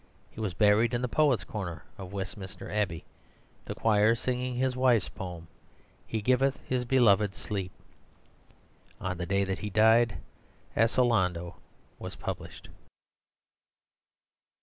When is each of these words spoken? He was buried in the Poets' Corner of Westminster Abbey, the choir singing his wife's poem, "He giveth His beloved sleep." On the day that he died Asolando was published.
He 0.31 0.39
was 0.41 0.55
buried 0.55 0.95
in 0.95 1.03
the 1.03 1.07
Poets' 1.07 1.43
Corner 1.43 1.83
of 1.95 2.11
Westminster 2.11 2.71
Abbey, 2.71 3.05
the 3.65 3.75
choir 3.75 4.15
singing 4.15 4.55
his 4.55 4.75
wife's 4.75 5.09
poem, 5.09 5.47
"He 6.07 6.23
giveth 6.23 6.59
His 6.67 6.85
beloved 6.85 7.35
sleep." 7.35 7.71
On 8.99 9.17
the 9.19 9.27
day 9.27 9.43
that 9.43 9.59
he 9.59 9.69
died 9.69 10.17
Asolando 10.75 11.57
was 11.99 12.15
published. 12.15 12.69